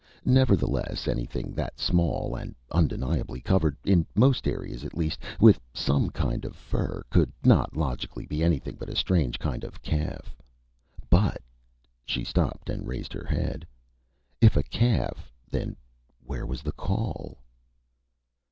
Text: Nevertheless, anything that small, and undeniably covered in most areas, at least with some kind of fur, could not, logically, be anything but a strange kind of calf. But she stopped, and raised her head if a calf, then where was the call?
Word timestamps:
Nevertheless, 0.25 1.07
anything 1.07 1.53
that 1.53 1.79
small, 1.79 2.35
and 2.35 2.55
undeniably 2.71 3.39
covered 3.39 3.77
in 3.85 4.07
most 4.15 4.47
areas, 4.47 4.83
at 4.83 4.97
least 4.97 5.19
with 5.39 5.59
some 5.75 6.09
kind 6.09 6.43
of 6.43 6.55
fur, 6.55 7.03
could 7.11 7.31
not, 7.43 7.77
logically, 7.77 8.25
be 8.25 8.43
anything 8.43 8.77
but 8.79 8.89
a 8.89 8.95
strange 8.95 9.37
kind 9.37 9.63
of 9.63 9.79
calf. 9.83 10.35
But 11.11 11.43
she 12.03 12.23
stopped, 12.23 12.67
and 12.67 12.87
raised 12.87 13.13
her 13.13 13.25
head 13.27 13.67
if 14.41 14.57
a 14.57 14.63
calf, 14.63 15.31
then 15.47 15.75
where 16.25 16.47
was 16.47 16.63
the 16.63 16.71
call? 16.71 17.37